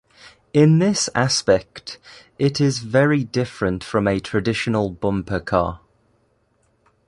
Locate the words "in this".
0.51-1.11